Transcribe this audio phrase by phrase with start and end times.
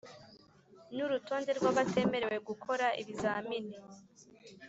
[0.95, 3.75] n’urutonde rw’abatemerewe gukora ibizamini